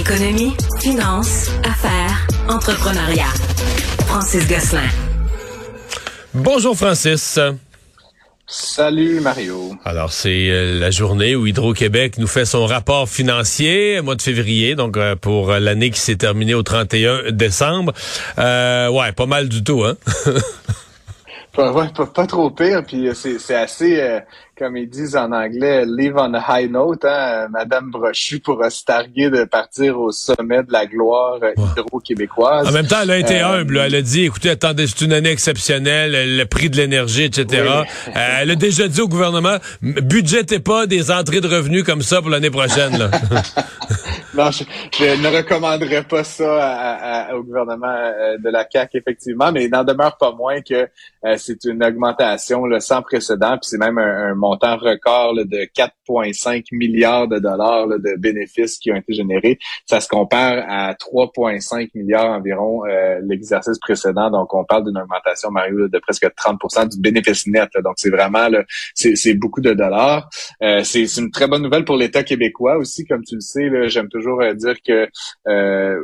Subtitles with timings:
[0.00, 3.34] Économie, finance, affaires, entrepreneuriat.
[4.06, 4.88] Francis Gosselin.
[6.32, 7.38] Bonjour Francis.
[8.46, 9.72] Salut Mario.
[9.84, 14.74] Alors c'est euh, la journée où Hydro-Québec nous fait son rapport financier, mois de février,
[14.74, 17.92] donc euh, pour l'année qui s'est terminée au 31 décembre.
[18.38, 19.96] Euh, ouais, pas mal du tout, hein?
[21.52, 24.22] pas, ouais, pas, trop pire, puis c'est assez
[24.60, 28.84] comme ils disent en anglais, live on a high note, hein, Madame Brochu pourra se
[28.84, 32.68] targuer de partir au sommet de la gloire hydro-québécoise.
[32.68, 33.78] En même temps, elle a été euh, humble.
[33.78, 37.46] Elle a dit, écoutez, attendez, c'est une année exceptionnelle, le prix de l'énergie, etc.
[38.08, 42.20] Euh, elle a déjà dit au gouvernement, budgétez pas des entrées de revenus comme ça
[42.20, 42.98] pour l'année prochaine.
[42.98, 43.10] Là.
[44.34, 44.64] non, je,
[45.04, 50.18] ne recommanderais pas ça au gouvernement euh, de la CAQ, effectivement, mais il n'en demeure
[50.18, 50.86] pas moins que
[51.38, 55.66] c'est une augmentation là, sans précédent, puis c'est même un, un montant record de
[56.10, 59.58] 4,5 milliards de dollars de bénéfices qui ont été générés.
[59.86, 64.30] Ça se compare à 3,5 milliards environ euh, l'exercice précédent.
[64.30, 67.70] Donc, on parle d'une augmentation, Mario, de presque 30 du bénéfice net.
[67.84, 68.48] Donc, c'est vraiment,
[68.94, 70.28] c'est beaucoup de dollars.
[70.62, 73.04] Euh, c'est une très bonne nouvelle pour l'État québécois aussi.
[73.04, 75.08] Comme tu le sais, j'aime toujours euh, dire que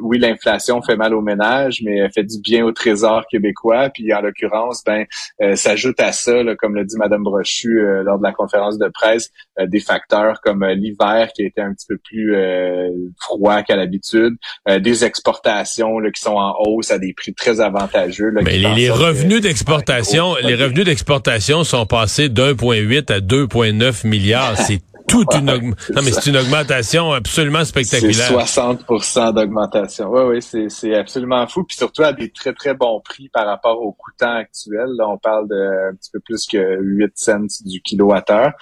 [0.03, 3.91] oui, l'inflation fait mal aux ménages, mais elle fait du bien au trésor québécois.
[3.91, 5.07] Puis, en l'occurrence, ben,
[5.55, 9.67] s'ajoute à ça, comme l'a dit Madame Brochu lors de la conférence de presse euh,
[9.67, 12.89] des facteurs comme euh, l'hiver qui a été un petit peu plus euh,
[13.21, 14.35] froid qu'à l'habitude,
[14.81, 18.33] des exportations qui sont en hausse à des prix très avantageux.
[18.33, 24.57] Mais les, revenus d'exportation, les revenus d'exportation sont passés d'1,8 à 2,9 milliards.
[24.59, 28.29] C'est toute une non mais c'est une augmentation absolument spectaculaire.
[28.29, 28.85] 60
[29.35, 30.11] d'augmentation.
[30.11, 33.47] Oui oui, c'est c'est absolument fou puis surtout à des très très bons prix par
[33.47, 34.87] rapport au coûtant actuel.
[34.97, 38.53] Là, on parle de un petit peu plus que 8 cents du kilowattheure.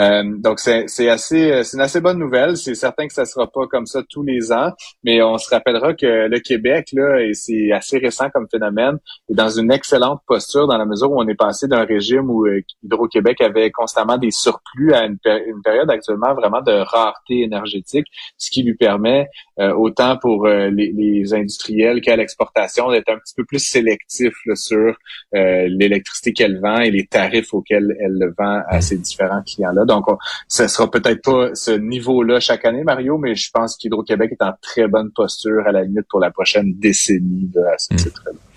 [0.00, 3.46] Euh, donc c'est c'est assez c'est une assez bonne nouvelle, c'est certain que ça sera
[3.46, 4.72] pas comme ça tous les ans,
[5.04, 8.98] mais on se rappellera que le Québec là et c'est assez récent comme phénomène
[9.30, 12.46] est dans une excellente posture dans la mesure où on est passé d'un régime où
[12.46, 18.06] euh, Hydro-Québec avait constamment des surplus à une, une période actuellement vraiment de rareté énergétique,
[18.36, 19.28] ce qui lui permet
[19.58, 24.96] euh, autant pour euh, les, industriels qu'à l'exportation d'être un petit peu plus sélectif sur
[25.34, 29.84] euh, l'électricité qu'elle vend et les tarifs auxquels elle le vend à ses différents clients-là.
[29.84, 30.06] Donc,
[30.48, 34.52] ce sera peut-être pas ce niveau-là chaque année, Mario, mais je pense qu'Hydro-Québec est en
[34.62, 37.96] très bonne posture à la limite pour la prochaine décennie de, à ce hmm.
[37.96, 38.47] titre-là.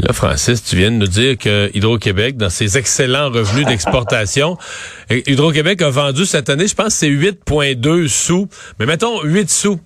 [0.00, 4.56] Là, Francis, tu viens de nous dire que Hydro-Québec, dans ses excellents revenus d'exportation,
[5.10, 8.48] Hydro-Québec a vendu cette année, je pense, c'est 8,2 sous,
[8.78, 9.80] mais mettons 8 sous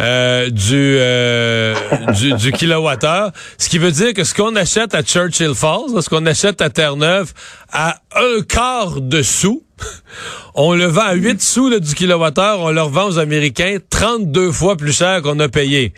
[0.00, 1.76] euh, du, euh,
[2.12, 6.08] du, du kilowattheure, ce qui veut dire que ce qu'on achète à Churchill Falls, ce
[6.08, 7.32] qu'on achète à Terre-Neuve,
[7.72, 9.62] à un quart de sous,
[10.56, 14.50] on le vend à 8 sous là, du kilowattheure, on le revend aux Américains 32
[14.50, 15.94] fois plus cher qu'on a payé.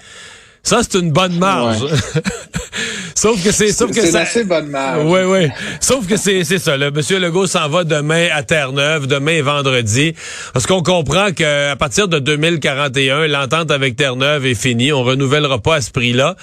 [0.63, 1.79] Ça, c'est une bonne marge.
[3.25, 5.03] sauf que c'est, sauf que c'est assez bonne marge.
[5.07, 5.49] Oui, oui.
[5.81, 6.77] Sauf que c'est, c'est ça.
[6.77, 10.15] Le Monsieur Legault s'en va demain à Terre-Neuve, demain et vendredi.
[10.53, 14.93] Parce qu'on comprend qu'à partir de 2041, l'entente avec Terre-Neuve est finie.
[14.93, 16.37] On renouvellera pas à ce prix-là.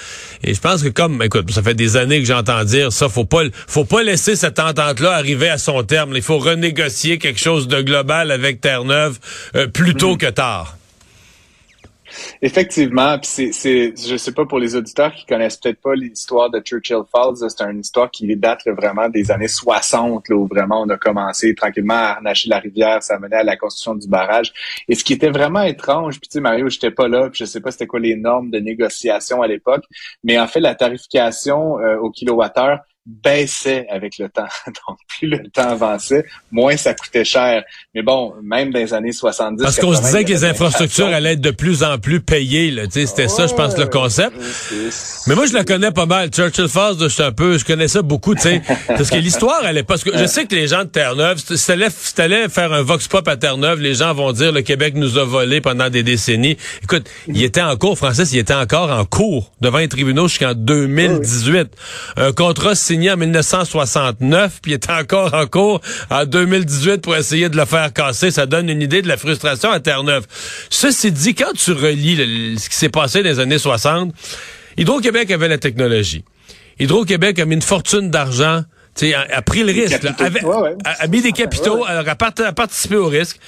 [0.43, 3.25] Et je pense que comme, écoute, ça fait des années que j'entends dire ça, faut
[3.25, 6.13] pas, faut pas laisser cette entente-là arriver à son terme.
[6.15, 9.19] Il faut renégocier quelque chose de global avec Terre-Neuve
[9.55, 10.17] euh, plus tôt mm.
[10.17, 10.77] que tard.
[12.41, 16.59] Effectivement, puis c'est, je sais pas pour les auditeurs qui connaissent peut-être pas l'histoire de
[16.59, 20.89] Churchill Falls, c'est une histoire qui date vraiment des années 60, là, où vraiment on
[20.89, 24.53] a commencé tranquillement à arnacher la rivière, ça menait à la construction du barrage.
[24.87, 27.45] Et ce qui était vraiment étrange, puis tu sais Mario, j'étais pas là, puis je
[27.45, 29.83] sais pas c'était quoi les normes de négociation à l'époque,
[30.23, 32.79] mais en fait la tarification euh, au kilowattheure
[33.23, 34.47] baissait avec le temps.
[34.67, 37.63] Donc, plus le temps avançait, moins ça coûtait cher.
[37.93, 39.61] Mais bon, même dans les années 70...
[39.61, 42.73] Parce qu'on se disait que les infrastructures allaient être de plus en plus payées.
[42.89, 44.35] C'était ça, je pense, le concept.
[45.27, 46.29] Mais moi, je la connais pas mal.
[46.29, 47.57] Churchill Falls, je un peu...
[47.57, 48.61] Je connais ça beaucoup, tu sais.
[48.87, 49.83] parce que l'histoire, elle est...
[49.83, 53.27] Parce que je sais que les gens de Terre-Neuve, si t'allais faire un vox pop
[53.27, 56.57] à Terre-Neuve, les gens vont dire le Québec nous a volé pendant des décennies.
[56.83, 60.53] Écoute, il était en cours, Francis, il était encore en cours devant les tribunaux jusqu'en
[60.53, 61.69] 2018.
[62.17, 65.81] Un contrat signé signé en 1969, puis est encore en cours
[66.11, 68.29] en 2018 pour essayer de le faire casser.
[68.29, 70.27] Ça donne une idée de la frustration à Terre-Neuve.
[70.69, 74.13] Ceci dit, quand tu relis ce qui s'est passé dans les années 60,
[74.77, 76.23] Hydro-Québec avait la technologie.
[76.79, 78.63] Hydro-Québec a mis une fortune d'argent
[79.01, 80.05] a, a, pris le risque,
[80.83, 83.39] a, mis des capitaux, a, a, participé au risque.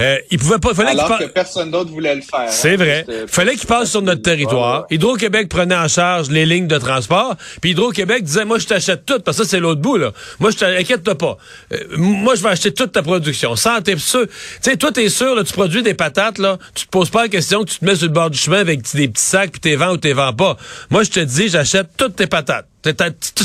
[0.00, 0.74] Euh, il pouvait pas.
[0.74, 2.40] Fallait Alors que personne d'autre voulait le faire.
[2.40, 3.04] Hein, C'est vrai.
[3.06, 3.24] vrai.
[3.26, 4.86] Fallait qu'il passe sur notre territoire.
[4.90, 7.36] Hydro-Québec prenait en charge les lignes de transport.
[7.60, 10.12] Puis Hydro-Québec disait, moi, je t'achète tout, parce que ça, c'est l'autre bout, là.
[10.40, 11.36] Moi, je t'inquiète pas.
[11.72, 13.56] Euh, moi, je vais acheter toute ta production.
[13.56, 14.26] Sans t'es sûr.
[14.26, 14.32] Tu
[14.70, 16.58] sais, toi, t'es sûr, là, tu produis des patates, là.
[16.74, 18.58] Tu te poses pas la question que tu te mets sur le bord du chemin
[18.58, 20.56] avec des petits sacs, puis t'es vends ou t'es vends pas.
[20.90, 22.66] Moi, je te dis, j'achète toutes tes patates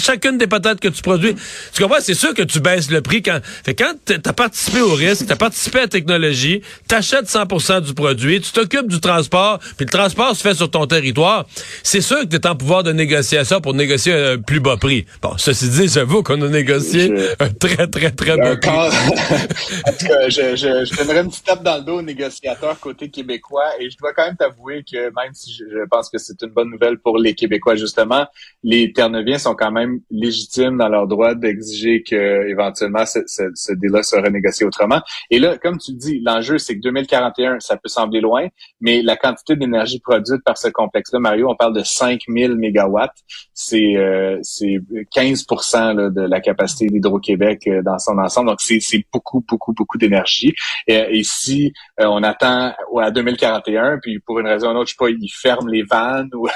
[0.02, 1.36] chacune des patates que tu produis.
[1.74, 2.00] Tu comprends?
[2.02, 3.40] C'est sûr que tu baisses le prix quand.
[3.64, 6.39] Fait quand t'as participé au risque, t'as participé à la technologie,
[6.88, 10.86] t'achètes 100% du produit, tu t'occupes du transport, puis le transport se fait sur ton
[10.86, 11.46] territoire.
[11.84, 15.06] C'est sûr que t'es en pouvoir de négocier ça pour négocier un plus bas prix.
[15.22, 18.70] Bon, ceci dit, j'avoue qu'on a négocié un très, très, très bas prix.
[18.70, 22.80] en tout cas, je, je, je donnerais une petite tape dans le dos aux négociateurs
[22.80, 26.42] côté québécois et je dois quand même t'avouer que même si je, pense que c'est
[26.42, 28.26] une bonne nouvelle pour les Québécois, justement,
[28.64, 33.74] les Terneviers sont quand même légitimes dans leur droit d'exiger que éventuellement ce, ce, ce
[33.74, 35.02] délai soit renégocié autrement.
[35.30, 38.48] Et là, comme tu le dis, l'enjeu, c'est que 2041, ça peut sembler loin,
[38.82, 43.16] mais la quantité d'énergie produite par ce complexe-là, Mario, on parle de 5000 mégawatts.
[43.54, 44.80] C'est euh, c'est
[45.16, 48.50] 15% de la capacité d'Hydro-Québec euh, dans son ensemble.
[48.50, 48.80] Donc, c'est
[49.12, 50.54] beaucoup, beaucoup, beaucoup d'énergie.
[50.88, 54.90] Et, et, si euh, on attend à 2041, puis pour une raison ou une autre,
[54.90, 56.48] je sais pas, ils ferment les vannes ou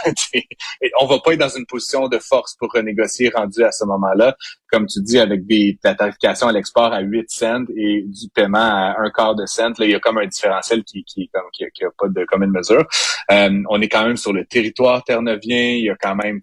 [1.01, 4.35] on va pas être dans une position de force pour renégocier rendu à ce moment-là,
[4.73, 8.57] comme tu dis, avec des, la tarification à l'export à 8 cents et du paiement
[8.57, 9.69] à un quart de cent.
[9.77, 12.25] Là, il y a comme un différentiel qui, qui, comme, qui, qui a pas de
[12.25, 12.83] commune mesure.
[13.31, 15.73] Euh, on est quand même sur le territoire terneuvien.
[15.73, 16.39] Il y a quand même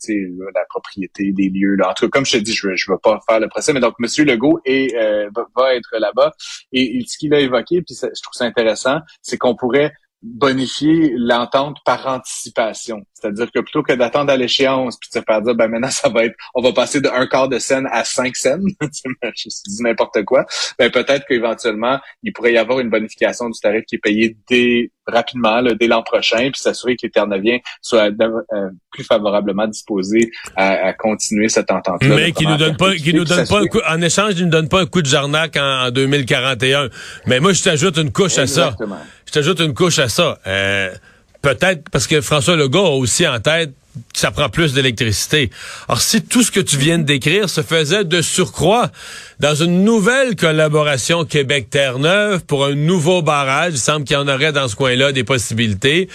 [0.54, 1.74] la propriété des lieux.
[1.74, 1.90] Là.
[1.90, 3.80] En tout cas, comme je te dis, je ne veux, pas faire le procès, mais
[3.80, 4.06] donc M.
[4.24, 6.32] Legault est, euh, va, être là-bas.
[6.72, 9.92] Et, ce qu'il a évoqué, puis je trouve ça intéressant, c'est qu'on pourrait
[10.22, 13.04] bonifier l'entente par anticipation.
[13.20, 16.08] C'est-à-dire que plutôt que d'attendre à l'échéance puis de se faire dire ben maintenant ça
[16.08, 19.82] va être on va passer de un quart de scène à cinq scènes, je dis
[19.82, 20.46] n'importe quoi,
[20.78, 24.90] ben peut-être qu'éventuellement il pourrait y avoir une bonification du tarif qui est payé dès
[25.06, 30.30] rapidement là, dès l'an prochain puis s'assurer que les Terneviens soient euh, plus favorablement disposés
[30.56, 32.14] à, continuer cette entente là.
[32.14, 34.50] Mais qui nous donne pas qui nous donne pas un coup, en échange il nous
[34.50, 36.88] donne pas un coup de jarnac en, 2041.
[37.26, 38.74] Mais moi je t'ajoute une couche à ça.
[39.26, 40.38] Je t'ajoute une couche à ça.
[40.46, 40.90] Euh,
[41.42, 43.72] peut-être parce que François Legault a aussi en tête
[44.14, 45.50] ça prend plus d'électricité.
[45.88, 48.90] Alors, si tout ce que tu viens de décrire se faisait de surcroît
[49.40, 54.52] dans une nouvelle collaboration Québec-Terre-Neuve pour un nouveau barrage, il semble qu'il y en aurait
[54.52, 56.08] dans ce coin-là des possibilités.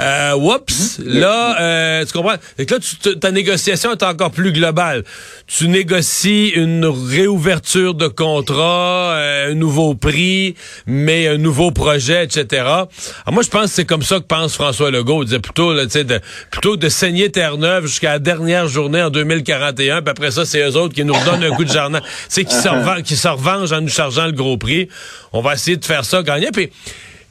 [0.00, 2.34] Euh, oups, là, euh, tu comprends?
[2.58, 2.78] Et là,
[3.20, 5.04] ta négociation est encore plus globale.
[5.46, 10.56] Tu négocies une réouverture de contrat, euh, un nouveau prix,
[10.86, 12.64] mais un nouveau projet, etc.
[12.64, 12.88] Alors,
[13.30, 15.22] moi, je pense que c'est comme ça que pense François Legault.
[15.22, 16.20] Il disait plutôt, là, de,
[16.50, 20.76] plutôt de saigner Terre-Neuve jusqu'à la dernière journée en 2041, puis après ça, c'est eux
[20.76, 22.00] autres qui nous redonnent un coup de jardin.
[22.28, 24.88] C'est qui se, qui se revengent en nous chargeant le gros prix.
[25.32, 26.50] On va essayer de faire ça gagner.
[26.52, 26.70] Puis,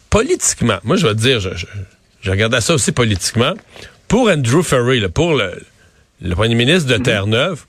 [0.09, 1.49] politiquement, moi, je vais te dire, je,
[2.21, 3.53] je, regardais ça aussi politiquement.
[4.07, 5.61] Pour Andrew Ferry, pour le,
[6.21, 7.65] le premier ministre de Terre-Neuve,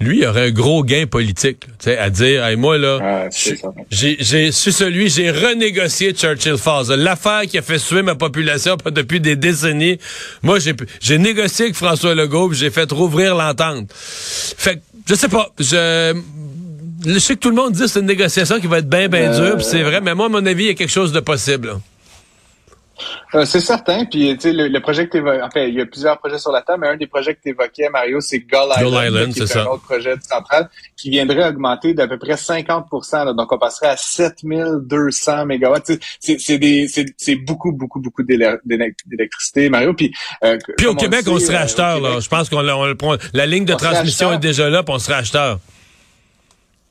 [0.00, 3.30] lui, il aurait un gros gain politique, tu sais, à dire, hey, moi là, ah,
[3.30, 9.36] suis celui, j'ai renégocié Churchill Falls, l'affaire qui a fait suer ma population depuis des
[9.36, 9.98] décennies.
[10.42, 13.92] Moi, j'ai, j'ai négocié avec François Legault, j'ai fait rouvrir l'entente.
[13.94, 16.12] Fait, je sais pas, je,
[17.04, 19.08] je sais que tout le monde dit que c'est une négociation qui va être bien,
[19.08, 21.20] bien dure, c'est vrai, mais moi, à mon avis, il y a quelque chose de
[21.20, 21.76] possible.
[23.34, 24.04] Euh, c'est certain.
[24.04, 26.52] Puis, tu sais, le, projet que tu évoquais, enfin, il y a plusieurs projets sur
[26.52, 29.34] la table, mais un des projets que tu évoquais, Mario, c'est Gull Island, Gull Island
[29.34, 33.58] qui est, un autre projet central qui viendrait augmenter d'à peu près 50% Donc, on
[33.58, 35.92] passerait à 7200 mégawatts.
[36.20, 39.94] C'est beaucoup, beaucoup, beaucoup d'électricité, Mario.
[39.94, 40.12] Puis,
[40.44, 42.00] euh, puis au Québec, on serait euh, acheteur.
[42.00, 42.20] là.
[42.20, 45.58] Je pense qu'on la ligne de transmission est déjà là, puis on serait acheteur.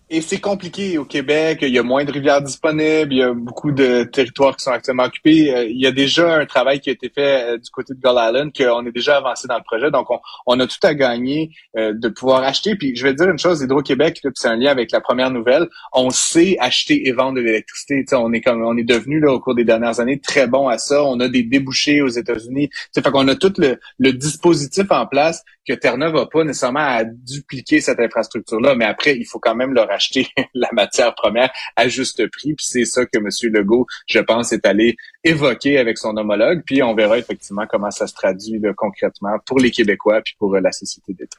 [0.09, 1.59] Et c'est compliqué au Québec.
[1.61, 3.13] Il y a moins de rivières disponibles.
[3.13, 5.55] Il y a beaucoup de territoires qui sont actuellement occupés.
[5.55, 7.99] Euh, il y a déjà un travail qui a été fait euh, du côté de
[8.01, 9.91] Gull Island, qu'on est déjà avancé dans le projet.
[9.91, 10.07] Donc,
[10.45, 12.75] on, a tout à gagner euh, de pouvoir acheter.
[12.75, 15.67] Puis, je vais dire une chose, Hydro-Québec, c'est un lien avec la première nouvelle.
[15.93, 18.03] On sait acheter et vendre de l'électricité.
[18.13, 20.77] On est comme, on est devenu là au cours des dernières années très bon à
[20.77, 21.01] ça.
[21.03, 22.69] On a des débouchés aux États-Unis.
[22.93, 27.03] Fait qu'on a tout le, le dispositif en place que Terre-Neuve n'a pas nécessairement à
[27.05, 31.87] dupliquer cette infrastructure-là, mais après, il faut quand même leur acheter la matière première à
[31.87, 32.53] juste prix.
[32.53, 33.27] Puis c'est ça que M.
[33.53, 36.61] Legault, je pense, est allé évoquer avec son homologue.
[36.65, 40.59] Puis on verra effectivement comment ça se traduit concrètement pour les Québécois puis pour euh,
[40.59, 41.37] la société d'État.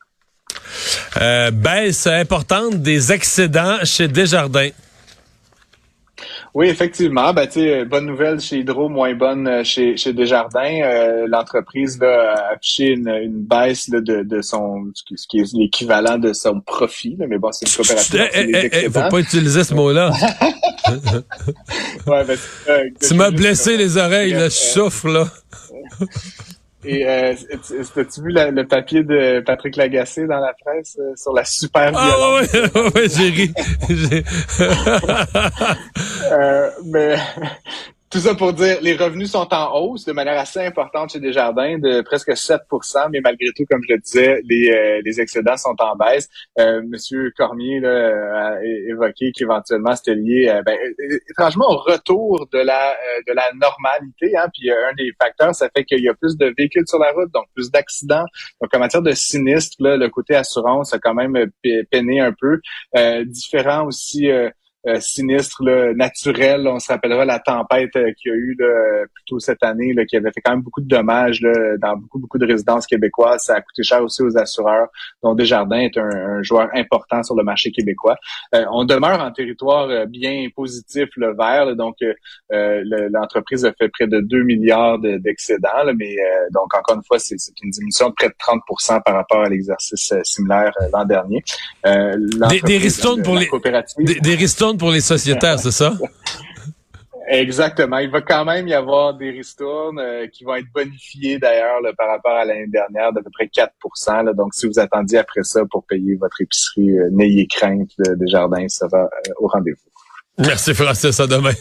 [1.21, 4.71] Euh, baisse importante des excédents chez Desjardins.
[6.55, 7.35] Oui, effectivement.
[7.35, 7.49] Ben,
[7.85, 10.83] bonne nouvelle chez Hydro, moins bonne euh, chez, chez Desjardins.
[10.85, 16.33] Euh, l'entreprise a affiché une, une baisse de, de son ce qui est l'équivalent de
[16.33, 17.17] son profit.
[17.19, 18.29] mais bon, c'est une coopérative.
[18.37, 20.13] Il eh, eh, eh, faut pas utiliser ce mot-là.
[22.07, 22.39] ouais, ben,
[23.01, 25.27] tu m'as blessé les oreilles, là, je souffre là.
[26.85, 31.45] Et euh, as-tu vu le papier de Patrick Lagacé dans la presse euh, sur la
[31.45, 32.49] super violence?
[32.55, 33.55] Ah oui, ouais, j'ai ri.
[36.33, 37.17] euh, mais
[38.15, 41.81] tout ça pour dire, les revenus sont en hausse de manière assez importante chez Desjardins,
[41.81, 45.75] de presque 7% mais malgré tout, comme je le disais, les, euh, les excédents sont
[45.81, 46.29] en baisse.
[46.61, 50.79] Euh, Monsieur Cormier là, a évoqué qu'éventuellement c'était lié, euh, ben,
[51.29, 52.95] étrangement, au retour de la
[53.27, 54.37] de la normalité.
[54.37, 57.11] Hein, puis un des facteurs, ça fait qu'il y a plus de véhicules sur la
[57.11, 58.27] route, donc plus d'accidents.
[58.61, 61.51] Donc en matière de sinistre, là, le côté assurance a quand même
[61.91, 62.61] peiné un peu.
[63.27, 64.31] différent aussi
[64.87, 65.63] euh, sinistre
[65.95, 66.69] naturel.
[66.69, 69.95] On se rappellera la tempête euh, qu'il y a eu là, plus tôt cette année,
[69.95, 72.87] là, qui avait fait quand même beaucoup de dommages là, dans beaucoup, beaucoup de résidences
[72.87, 73.45] québécoises.
[73.45, 74.89] Ça a coûté cher aussi aux assureurs,
[75.23, 78.17] dont Desjardins est un, joueur important sur le marché québécois.
[78.55, 81.75] Euh, on demeure en territoire bien positif, le vert.
[81.77, 81.97] donc,
[82.51, 85.95] l'entreprise a fait près de 2 milliards d'excédents.
[85.97, 86.17] mais
[86.53, 90.13] donc, encore une fois, c'est une diminution de près de 30% par rapport à l'exercice
[90.25, 91.43] similaire l'an dernier.
[91.85, 93.49] des, des ristournes pour les
[93.99, 94.35] des, des
[94.77, 95.95] pour les sociétaires, c'est ça?
[97.27, 97.99] Exactement.
[97.99, 102.09] Il va quand même y avoir des ristournes euh, qui vont être bonifiés d'ailleurs par
[102.09, 105.85] rapport à l'année dernière d'à peu près 4% Donc, si vous attendiez après ça pour
[105.87, 109.79] payer votre épicerie, euh, n'ayez crainte des jardins, ça va euh, au rendez-vous.
[110.39, 111.53] Merci Francis, à demain.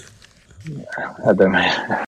[1.23, 1.65] À demain.